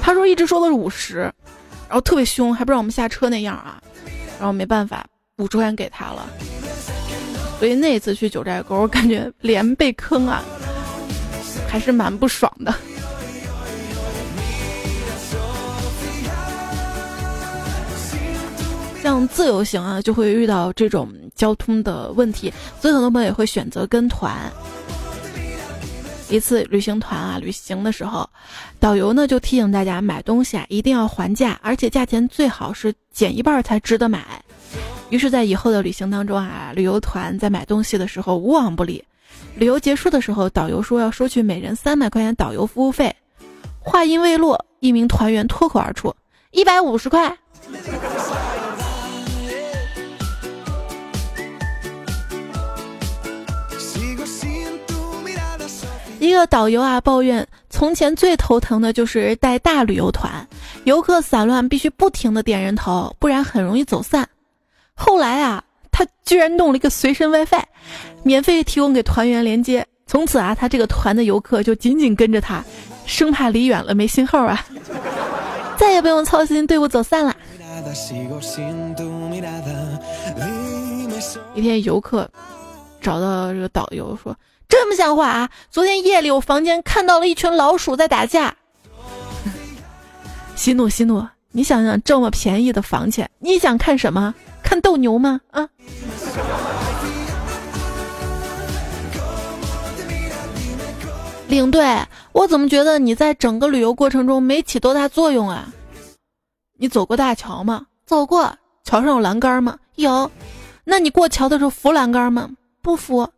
[0.00, 1.22] 他说一直说的是五十，
[1.88, 3.82] 然后特别凶，还不让我们下车那样啊，
[4.38, 5.04] 然后没办法，
[5.38, 6.28] 五十块钱给他了。
[7.58, 10.44] 所以那次去九寨沟，我感觉连被坑啊，
[11.66, 12.72] 还是蛮不爽的。
[19.02, 24.32] 像自由行啊，就会遇到这种交通的问题，所以很多朋友也会选择跟团。
[26.28, 28.28] 一次旅行团啊，旅行的时候，
[28.80, 34.24] 导游呢就提醒大家买东西啊一定要还价，而且价钱最好是减一半才值得买。
[35.10, 39.02] 于是，在以后的旅行当中啊，旅游团在买东西的时候无往不利。
[39.54, 43.14] 旅游结束的时候，导游说要收取每人三百块钱导游服务费。
[43.78, 46.12] 话音未落，一名团员脱口而出
[46.50, 47.32] ：“一百五十块。”
[56.18, 60.46] 一个导游啊抱怨，从前最头疼的就是带大旅游团，
[60.84, 64.26] 游客散乱，必须不停的点人头，不然很容易走散。
[64.94, 67.62] 后来啊，他居然弄了一个随身 WiFi，
[68.22, 69.86] 免费提供给团员连接。
[70.06, 72.64] 从此啊，他这个团的游客就紧紧跟着他，
[73.06, 74.64] 生怕离远了没信号啊，
[75.76, 77.34] 再也不用操心队伍走散了。
[81.54, 82.28] 一天，游客
[83.00, 84.34] 找到这个导游说
[84.68, 85.50] ：“这么像话啊？
[85.70, 88.56] 昨天夜里我房间看到了一群老鼠在打架。
[90.56, 94.34] ”息怒息怒，你想想这么便宜的房钱，你想看什么？
[94.62, 95.40] 看斗牛吗？
[95.50, 95.68] 啊！
[101.46, 105.72] 领队，我怎么觉得你在整个旅游过程中没起多大作用啊？
[106.76, 107.86] 你走过大桥吗？
[108.04, 108.52] 走过。
[108.82, 109.78] 桥上有栏杆吗？
[109.94, 110.30] 有。
[110.84, 112.50] 那你过桥的时候扶栏杆吗？
[112.82, 113.28] 不扶。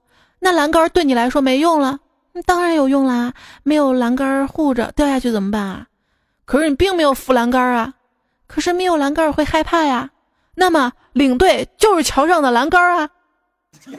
[0.41, 2.01] 那栏杆对你来说没用了？
[2.47, 3.35] 当然有用啦！
[3.65, 5.87] 没有栏杆护着，掉下去怎么办啊？
[6.45, 7.95] 可是你并没有扶栏杆啊。
[8.47, 10.11] 可是没有栏杆会害怕呀。
[10.55, 13.11] 那么领队就是桥上的栏杆啊！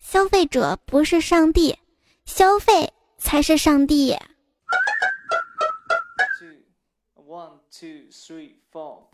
[0.00, 1.78] 消费者不是上帝，
[2.24, 4.16] 消费才是上帝。
[7.14, 9.08] One two three four。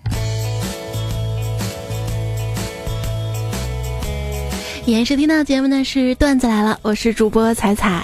[4.91, 8.03] 延时听到节目呢是段子来了，我是主播彩彩。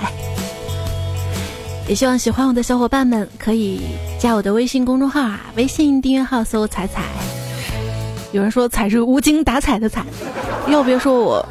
[1.89, 3.81] 也希望喜欢我的小伙伴们可以
[4.19, 7.05] 加我的微信公众号啊，微信订阅号搜“彩彩”。
[8.33, 10.05] 有人说“彩”是无精打采的“彩”，
[10.69, 11.49] 要别说我，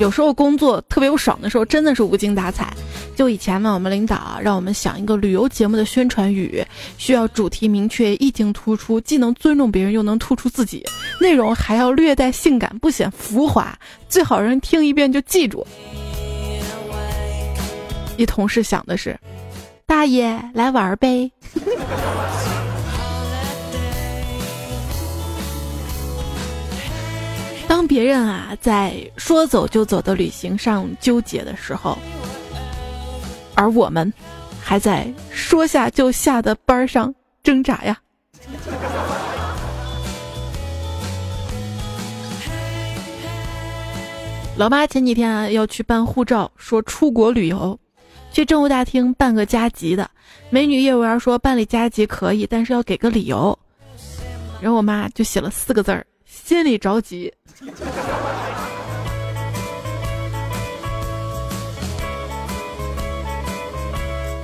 [0.00, 2.72] 有时候工作特别不爽的时候，真的是无精打采。
[3.14, 6.64] 就以前呢，我们领导让我们想一个旅游节目的宣传语，
[6.96, 10.82] 需要主题明确、意境突出，既能尊重别人，又能突出自己，
[11.20, 15.66] 内容还要略带性感，不显浮华，最好人听一遍就记住。
[18.16, 19.14] 一同事想的是。
[19.84, 21.30] 大爷来玩呗！
[27.70, 31.96] 当别人啊在说走就走的旅行上纠结的时候，
[33.54, 34.12] 而我们
[34.60, 37.96] 还在说下就下的班上挣扎呀。
[44.56, 47.78] 老妈前几天啊要去办护照，说出国旅游。
[48.32, 50.10] 去政务大厅办个加急的，
[50.50, 53.56] 美女业务员说办理加急可以，但是要给个理由。
[54.60, 56.04] 然后我妈就写了四个字儿：
[56.50, 57.32] 心里着急。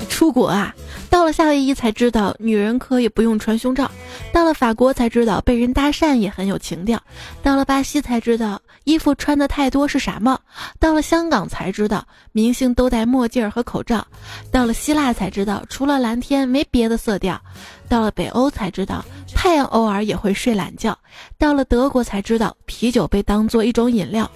[0.08, 0.72] 出国啊，
[1.10, 3.86] 到了夏威夷才知道女人可以不用穿胸罩；
[4.32, 6.96] 到了法国才知道被人搭讪也很有情调；
[7.42, 8.62] 到了巴西才知道。
[8.86, 10.40] 衣服穿的太多是傻帽，
[10.78, 14.06] 到了香港才知道明星都戴墨镜和口罩，
[14.52, 17.40] 到了希腊才知道除了蓝天没别的色调，
[17.88, 20.96] 到了北欧才知道太阳偶尔也会睡懒觉，
[21.36, 24.30] 到了德国才知道啤酒被当做一种饮料，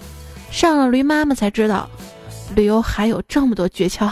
[0.51, 1.89] 上了驴妈妈才知道
[2.53, 4.11] 旅游还有这么多诀窍。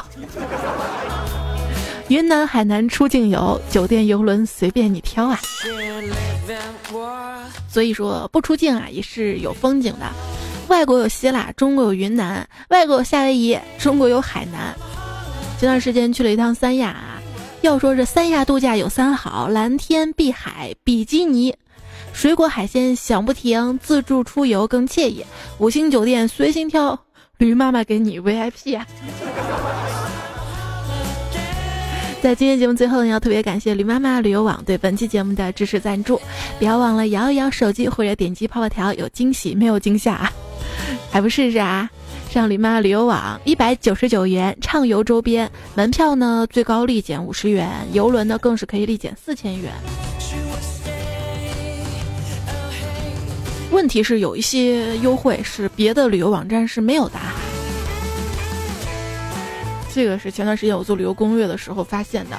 [2.10, 5.39] 云南海南出境游，酒店游轮随便你挑啊。
[7.69, 10.08] 所以说不出境啊也是有风景的，
[10.69, 14.76] 外国有希腊，中国有云南；外国有夏威夷，中国有海南。
[15.60, 17.22] 前段时间去了一趟三亚啊，
[17.62, 21.56] 要说这三亚度假有三好：蓝天、碧海、比基尼。
[22.12, 25.24] 水果海鲜想不停，自助出游更惬意，
[25.60, 27.00] 五星酒店随心挑，
[27.38, 28.88] 驴妈妈给你 VIP 啊！
[32.21, 36.19] 在今天节目最后呢，要特别感谢驴妈妈旅游网对本期节目的支持赞助，
[36.58, 40.32] 不要忘了摇一摇手机或者点击泡泡条，有惊喜没有惊吓啊？
[41.10, 41.89] 还不试试啊？
[42.29, 49.71] 上驴妈旅游网一百九十九元畅游周边门票呢，最高立减五十元，游轮呢更是可以立减四千元。
[53.71, 57.17] 问题是有一些优惠是别的旅游网站是没有的。
[60.00, 62.38] 这个是前段时间我做旅游攻略的时候发现的。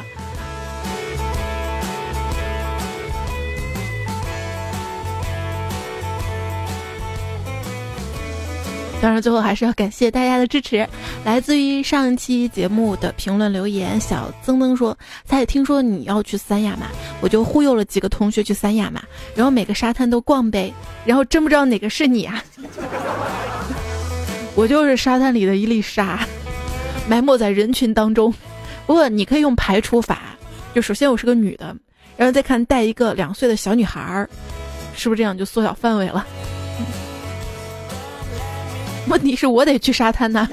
[9.02, 10.88] 当然，最后还是要感谢大家的支持。
[11.22, 14.96] 来自于上一期节目的评论留言，小曾曾说
[15.28, 16.86] ：“他也听说你要去三亚嘛，
[17.20, 19.02] 我就忽悠了几个同学去三亚嘛，
[19.34, 20.72] 然后每个沙滩都逛呗，
[21.04, 22.42] 然后真不知道哪个是你啊！
[24.56, 26.26] 我就是沙滩里的一粒沙。”
[27.10, 28.32] 埋没在人群当中，
[28.86, 30.20] 不过你可以用排除法，
[30.72, 31.74] 就首先我是个女的，
[32.16, 34.30] 然后再看带一个两岁的小女孩儿，
[34.94, 36.24] 是不是这样就缩小范围了？
[39.08, 40.48] 问题是我得去沙滩呐。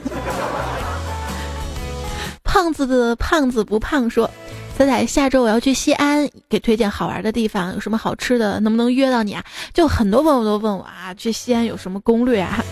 [2.43, 4.27] 胖子的胖子不胖说，
[4.75, 9.45] 仔仔下周我要去西安，给推荐好玩的地方，有什么好吃的，能不能约到你啊？
[9.75, 12.65] 就很多朋友都问我啊，去西安有什么攻略啊？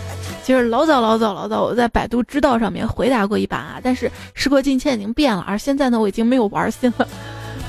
[0.46, 7.08] 其实老早老早老早，我在百度知道上面回答过一版啊，但是时过境迁已经变了，而现在呢，我已经没有玩心了，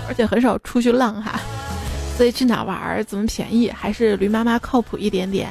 [0.07, 1.39] 而且很少出去浪哈，
[2.15, 5.49] 所以去哪玩怎么便宜，还是驴妈妈靠谱一点点。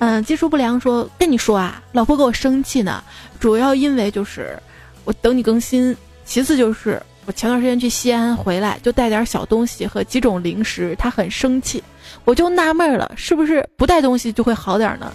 [0.00, 3.02] 嗯，技术不良说跟你说啊，老婆跟我生气呢，
[3.38, 4.54] 主要因为就是
[5.04, 5.96] 我等你更新，
[6.26, 11.82] 其次就是我前段时间去西安回来就带点小东西和几种零食，她很生气，
[12.26, 15.10] 我就纳闷了，是不是不带东西就会好点呢？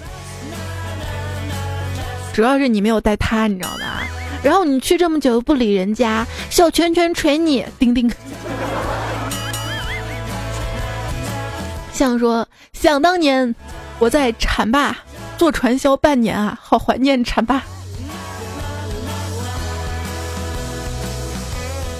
[2.36, 4.04] 主要是你没有带他，你知道吧？
[4.43, 8.12] 然后你去这么久不理人家，小拳拳捶你，丁丁。
[11.93, 13.56] 像说想当年
[14.00, 14.93] 我在浐灞
[15.38, 17.62] 做传销半年啊，好怀念浐灞。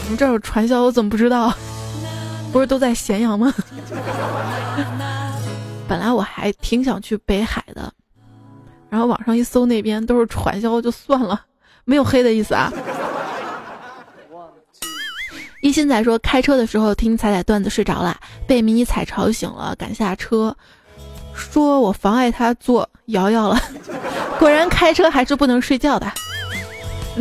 [0.04, 1.54] 我们这有传销，我怎么不知道？
[2.52, 3.54] 不是都在咸阳吗？
[5.88, 7.89] 本来我还挺想去北海的。
[8.89, 11.41] 然后网上一搜，那边都是传销，就算了，
[11.84, 12.71] 没有黑的意思啊。
[15.62, 20.56] 一心仔说，开车的时候听彩彩段子睡着了，被迷你彩吵醒了，赶下车，
[21.34, 23.60] 说我妨碍他做瑶瑶了。
[24.38, 26.12] 果然开车还是不能睡觉的，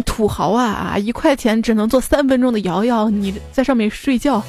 [0.05, 0.99] 土豪啊啊！
[0.99, 4.43] 一块钱只能坐三分钟的瑶瑶，你在上面睡觉。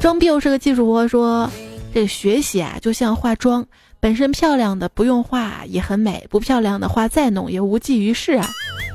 [0.00, 1.50] 装逼又是个技术活，说
[1.92, 3.66] 这学习啊就像化妆。
[4.00, 8.48] 本身漂亮的不用画也很美，不漂亮的画再浓也无济于事啊，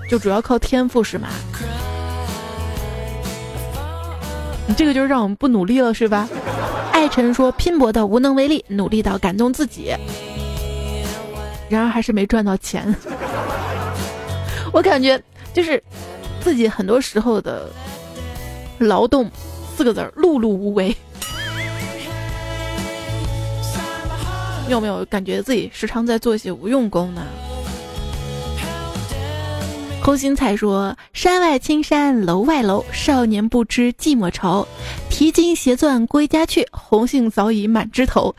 [0.10, 1.30] 就主要靠天赋是吗？
[4.68, 6.28] 你这个就是让我们不努力了是吧？
[6.92, 9.94] 爱晨说拼搏到无能为力，努力到感动自己，
[11.70, 12.96] 然而还是没赚到钱。
[14.74, 15.22] 我感觉
[15.54, 15.82] 就是
[16.42, 17.70] 自己很多时候的
[18.80, 19.30] 劳动
[19.78, 20.96] 四个字儿碌碌无为。
[24.66, 27.22] 你有没有感觉自己时常在做一些无用功呢？
[30.04, 34.68] 空心菜说：“山外青山楼外楼，少年不知寂寞愁。
[35.10, 38.36] 提金携钻归家去，红杏早已满枝头。”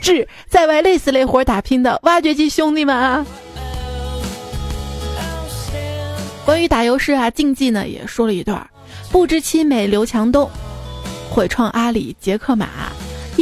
[0.00, 3.26] 致在外累死累活打拼的挖掘机兄弟们啊！
[6.44, 8.68] 关于打油诗啊，竞技呢也说了一段：
[9.10, 10.48] 不知凄美刘强东，
[11.30, 12.91] 毁创阿里杰克马。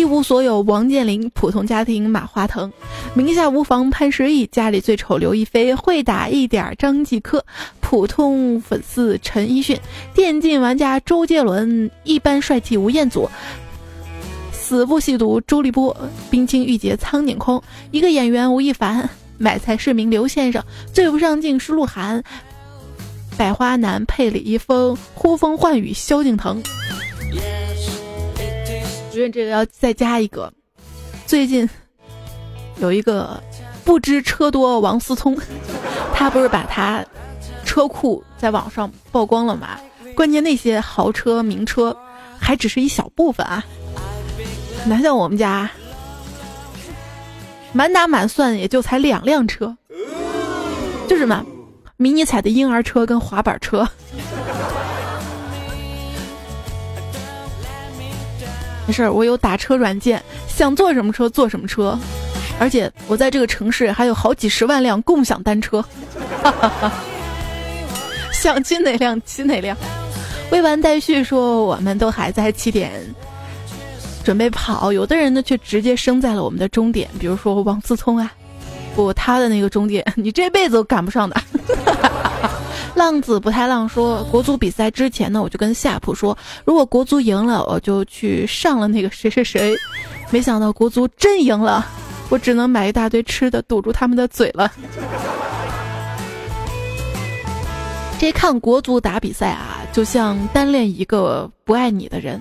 [0.01, 2.71] 一无所有，王健林；普通家庭，马化腾；
[3.13, 7.39] 名下无房，潘石屹；家里最丑，刘亦菲；会打一点，张继科；
[7.81, 9.77] 普通粉丝，陈奕迅；
[10.15, 13.29] 电竞玩家，周杰伦；一般帅气，吴彦祖；
[14.51, 15.95] 死不吸毒，周立波；
[16.31, 17.61] 冰清玉洁，苍井空；
[17.91, 20.63] 一个演员，吴亦凡；买菜市民，刘先生；
[20.95, 22.23] 最不上镜是鹿晗；
[23.37, 26.63] 百花男配李易峰；呼风唤雨，萧敬腾。
[29.11, 30.53] 觉得这个要再加一个。
[31.27, 31.69] 最近
[32.79, 33.43] 有一个
[33.85, 35.37] 不知车多王思聪，
[36.15, 37.05] 他不是把他
[37.65, 39.79] 车库在网上曝光了吗？
[40.15, 41.97] 关键那些豪车名车
[42.39, 43.65] 还只是一小部分啊，
[44.87, 45.71] 哪像我们家
[47.73, 49.77] 满打满算也就才两辆车，
[51.09, 51.45] 就是嘛，
[51.97, 53.89] 迷你彩的婴儿车跟滑板车。
[58.91, 61.97] 没事，我有打车软件，想坐什么车坐什么车，
[62.59, 65.85] 而且我在这个城市还有好几十万辆共享单车，
[68.35, 69.77] 想骑哪辆骑哪辆。
[70.51, 72.91] 未完待续说，我们都还在起点
[74.25, 78.33] 准备跑，有的人呢却直接生在了我们的终点，比如说王思聪啊，
[78.97, 81.41] 不，他的那个终点 你这辈子都赶不上的。
[82.95, 89.75] 浪子不太浪说，国足比赛之前呢，我就跟夏普说，如果国足赢了，我就去上了那个谁谁谁。
[90.31, 91.87] 没想到国足真赢了，
[92.29, 94.71] 我只能买一大堆吃的堵住他们的嘴了。
[98.19, 102.41] 这看国足打比赛啊，就像单恋一个不爱你的人，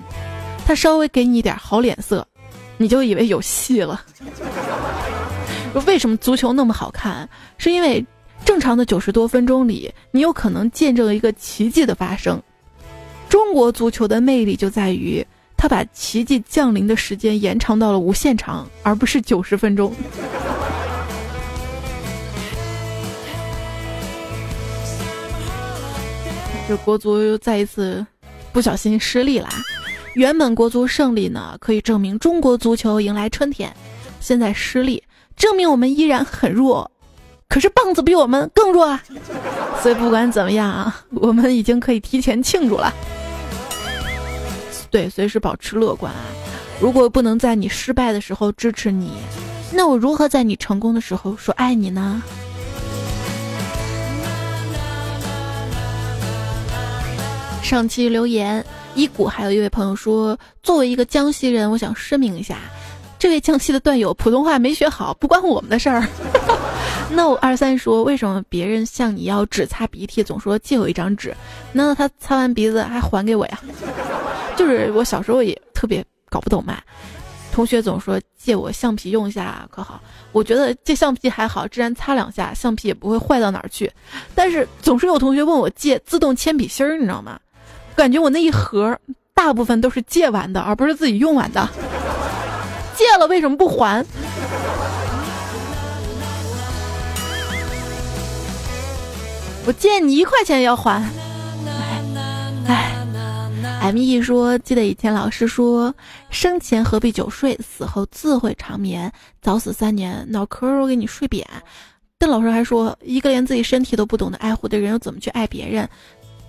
[0.66, 2.26] 他稍微给你一点好脸色，
[2.76, 4.02] 你就以为有戏了。
[5.86, 7.26] 为什么足球那么好看？
[7.56, 8.04] 是因为。
[8.50, 12.42] 正常的九十多分钟里，你有可能见证一个奇迹的发生。
[13.28, 15.24] 中国足球的魅力就在于，
[15.56, 19.94] 它把奇迹降临的时间延长到了无限长，而不是九十分钟。
[26.66, 28.04] 这国足又再一次
[28.52, 29.48] 不小心失利啦！
[30.14, 33.72] 原本国足胜利呢，可以证明中国足球迎来春天，
[34.18, 35.00] 现在失利，
[35.36, 36.90] 证明我们依然很弱。
[37.50, 39.02] 可是棒子比我们更弱啊，
[39.82, 42.94] 所以不管怎么样啊，我们已经可以提前庆祝了。
[44.88, 46.20] 对，随时保持乐观啊。
[46.80, 49.10] 如果不能在你失败的时候支持你，
[49.72, 52.22] 那我如何在你成功的时候说爱你呢？
[57.64, 62.58] 上期留言，一谷还有一位朋友说，作为一个江西人，我想声明一下，
[63.18, 66.06] 这位江西的段友普通话没学好，不关我们的事儿。
[67.12, 71.34] 那我二三说：“为什么别人向你要纸擦鼻涕，总说借我一张纸？
[71.72, 73.60] 难道他擦完鼻子还还给我呀？”
[74.56, 76.78] 就是我小时候也特别搞不懂嘛。
[77.52, 80.00] 同学总说借我橡皮用一下可好？
[80.30, 83.90] 我觉得借橡皮还好，自然擦两下橡皮也不会坏到哪儿去。
[84.34, 87.38] 但是总是有同学问我借自动铅笔芯儿，你知道吗？
[87.96, 88.96] 感觉我那一盒
[89.34, 91.68] 大部分都是借完的，而不是自己用完的。
[92.94, 94.04] 借了为什么不还？
[99.66, 101.02] 我借你一块钱要还，
[102.66, 102.92] 哎
[103.82, 105.94] ，M E 说，记得以前老师说，
[106.30, 111.46] 生前何必久睡，死后自会长眠，早死三年，脑壳我给你睡扁。
[112.18, 115.88] 但老师还说，一个连自己身体都不懂得爱护的人，又怎么去爱别人，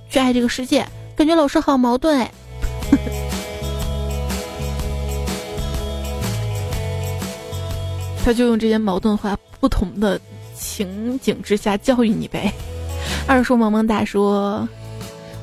[0.09, 0.87] 去爱这个世界？
[1.15, 2.31] 感觉老师好矛盾哎。
[8.23, 10.19] 他就用这些矛盾话，不同的
[10.55, 12.51] 情景之下教育你呗。
[13.27, 14.67] 二叔萌萌哒说：“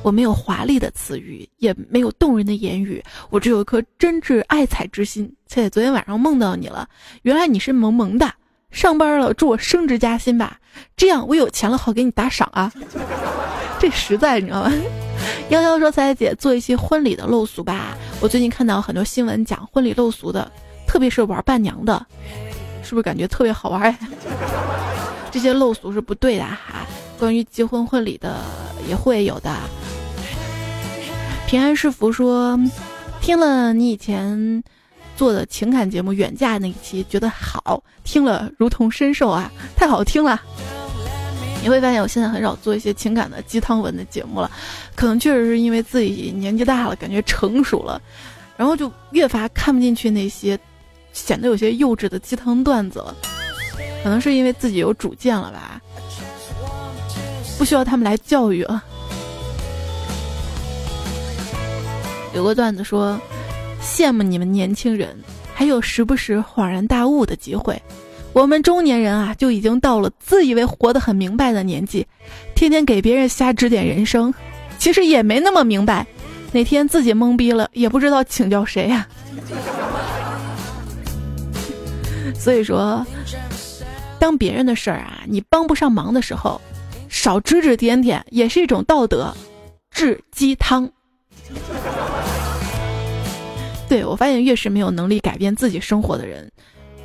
[0.03, 5.31] 我没有华丽的词语，也没有动人的言语，我只有一颗真挚爱彩之心。
[5.47, 6.87] 且昨天晚上梦到你了，
[7.23, 8.33] 原来你是萌萌哒。
[8.71, 10.59] 上班了，祝我升职加薪吧，
[10.95, 12.71] 这样我有钱了好给你打赏啊。
[13.79, 14.71] 这实在你知道吗？”
[15.49, 17.97] 幺幺说：“彩姐做一些婚礼的陋俗吧。
[18.21, 20.49] 我最近看到很多新闻讲婚礼陋俗的，
[20.85, 22.05] 特别是玩伴娘的，
[22.83, 23.97] 是不是感觉特别好玩？
[25.31, 26.85] 这些陋俗是不对的哈。”
[27.19, 28.37] 关于结婚婚礼的
[28.87, 29.53] 也会有的。
[31.47, 32.57] 平安是福说，
[33.21, 34.63] 听了你以前
[35.17, 40.41] 做的情感节目《远嫁》那一期，觉得好，听了如同身受啊， 太好听了。
[41.61, 44.49] 你会发现我现在很少做一些情感的鸡汤文的节目了，
[44.95, 48.01] 可能确实是因为自己年纪大了，感觉成熟了，
[48.55, 50.57] 然后就越发看不进去那些
[51.11, 53.13] 显得有些幼稚的鸡汤段子了。
[54.01, 55.81] 可能是因为自己有主见了吧。
[57.59, 58.81] 不需要他们来教育了。
[62.33, 63.19] 有个段子说，
[63.83, 65.13] 羡慕你们年轻人
[65.53, 67.79] 还有时不时恍然大悟的机会，
[68.31, 72.07] 我们中年人啊就已经到了自以为活得很明白的年纪，
[72.55, 74.33] 天天给别人瞎指点人生，
[74.77, 76.07] 其实也没那么明白，
[76.53, 79.05] 哪天自己懵逼了也不知道请教谁呀。
[82.39, 83.05] 所以说，
[84.17, 86.61] 当别人的事儿啊你帮不上忙的时候。
[87.21, 89.35] 少指指点点也是一种道德，
[89.91, 90.89] 治鸡汤。
[93.89, 96.49] 对我发现，越是没有能力改变自己生活的人，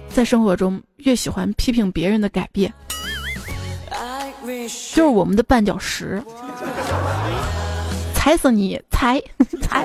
[0.08, 2.72] 在生活中越喜欢批评别人的改变，
[4.94, 6.22] 就是我们的绊脚石。
[8.14, 8.80] 踩死你！
[8.92, 9.20] 踩
[9.60, 9.84] 踩。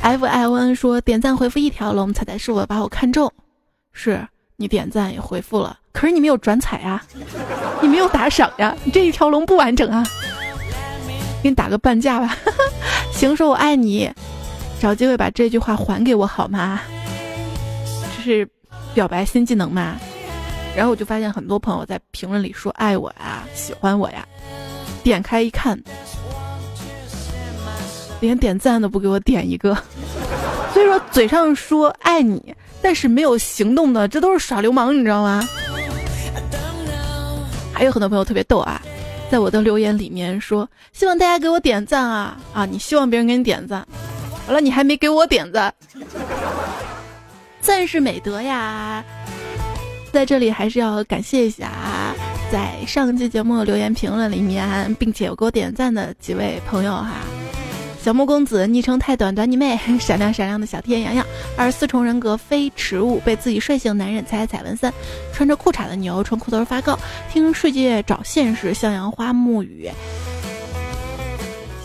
[0.00, 3.30] F I O N 说点赞回复一条龙，彩彩是我把我看中，
[3.92, 4.26] 是
[4.60, 5.78] 你点赞也回复了。
[5.90, 7.02] 可是你没有转彩呀，
[7.80, 10.06] 你没有打赏呀，你这一条龙不完整啊！
[11.42, 12.36] 给你打个半价吧。
[13.10, 14.12] 行，说我爱你。
[14.78, 16.82] 找机会把这句话还给我好吗？
[18.18, 18.46] 这是
[18.92, 19.96] 表白新技能吗？
[20.76, 24.26] 然后我就发现很多朋友在评论里说爱我呀，喜欢我呀。
[25.02, 25.82] 点开一看，
[28.20, 29.74] 连点赞都不给我点一个。
[30.74, 35.48] 所以说嘴上说爱你，但是没有行动的，这都是耍流氓，你知道吗？
[37.72, 38.80] 还有很多朋友特别逗啊，
[39.30, 42.66] 在我的留言里面说希望大家给我点赞啊啊！
[42.66, 43.86] 你希望别人给你点赞，
[44.46, 45.72] 完了你还没给我点赞，
[47.60, 49.02] 赞是美德呀。
[50.12, 52.12] 在这里还是要感谢一下啊，
[52.50, 57.12] 在上期节目留言评论里面，并且有给我点赞的几位朋友哈。
[58.02, 64.90] 小木公子昵称太短短你妹， 闪亮闪亮的小天阳阳，二十四重人格非迟物，被自己睡醒男人踩踩文三，
[65.34, 66.98] 穿着裤衩的牛穿裤头发高，
[67.30, 69.90] 听世界找现实向阳花木雨，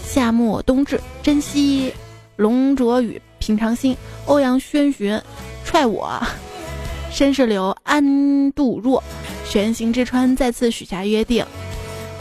[0.08, 1.94] 夏末冬至珍惜
[2.38, 3.96] 龙卓宇平常心
[4.26, 5.22] 欧阳轩寻
[5.66, 6.18] 踹我，
[7.14, 9.04] 绅士流安度若，
[9.44, 11.46] 玄行之川再次许下约定。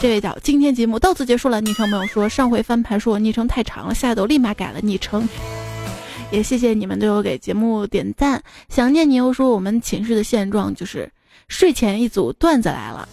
[0.05, 1.63] 这位叫今天节目到此结束了。
[1.63, 5.27] 昵称没有说上回翻盘说我昵称太长了，下周立马改了昵称。
[6.31, 8.43] 也谢谢你们对我给节目点赞。
[8.69, 11.11] 想念你又说我们寝室的现状就是
[11.49, 13.09] 睡前一组段子来了，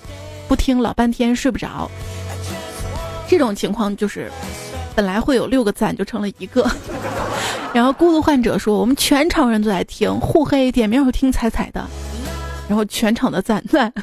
[0.50, 1.90] 不听老半天睡不着。
[3.26, 4.30] 这种情况就是
[4.94, 6.70] 本来会有六个赞就成了一个。
[7.74, 11.88] 然后孤独患者说我们全场人都在听，互黑点名有听彩彩的，
[12.68, 13.94] 然后全场的赞赞。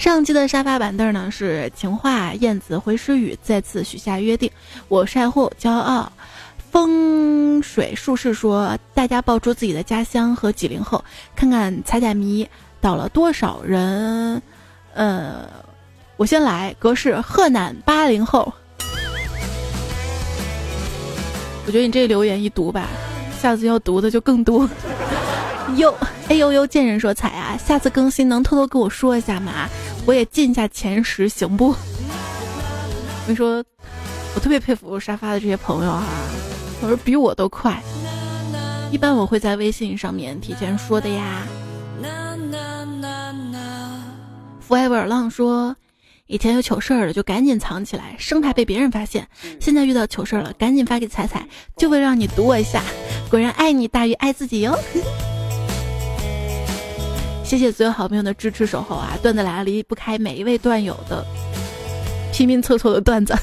[0.00, 4.50] 上期的沙发板凳呢是情话燕子回诗雨再次许下约定，
[4.88, 6.10] 我晒后骄傲，
[6.70, 11.04] 风水术士说大家报出自己的家乡和几零后，
[11.36, 12.48] 看看彩彩迷
[12.80, 14.40] 倒了多少人。
[14.94, 15.46] 呃，
[16.16, 18.50] 我先来，格式河南八零后。
[21.66, 22.88] 我觉得你这留言一读吧，
[23.38, 24.66] 下次要读的就更多。
[25.76, 25.94] 哟，
[26.28, 29.68] 哎呦呦，见人说彩啊，下次更新能偷偷跟我说一下吗？
[30.10, 31.68] 我也进一下前十，行不？
[31.70, 31.76] 我
[33.28, 33.62] 跟你说，
[34.34, 36.02] 我特别佩服沙发的这些朋友哈，
[36.82, 37.80] 我说比我都快。
[38.90, 41.46] 一般我会在微信上面提前说的呀。
[44.68, 45.76] Forever 浪说，
[46.26, 49.28] 以前有糗事儿了就赶紧藏起来，生怕被别人发现。
[49.60, 51.46] 现在遇到糗事儿了，赶紧发给彩彩，
[51.76, 52.82] 就会让你读我一下。
[53.30, 54.76] 果然爱你大于爱自己哟。
[57.50, 59.18] 谢谢所有好朋友的支持守候啊！
[59.20, 61.26] 段子来了，离不开每一位段友的
[62.32, 63.36] 拼命凑凑的段子。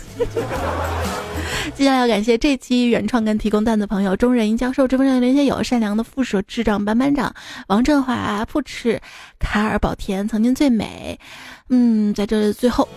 [1.76, 7.36] 接下来要感谢这期原创跟提供段子朋友：中忍英教授、知风上连接友、善良的副手、智障班班长、
[7.68, 8.98] 王振华、扑哧、
[9.40, 11.20] 卡尔、宝田、曾经最美。
[11.68, 12.88] 嗯，在这最后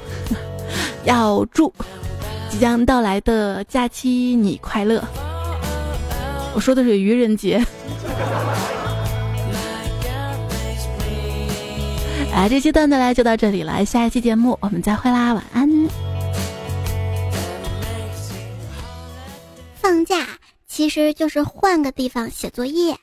[1.03, 1.75] 要祝
[2.49, 5.03] 即将到来的假期你快乐。
[6.55, 7.61] 我说的是愚人节。
[12.33, 15.69] 啊，这期段子来就到这里了，下一期节目我们再会啦，晚安。
[19.75, 20.27] 放假
[20.67, 22.97] 其实就是换个地方写作业。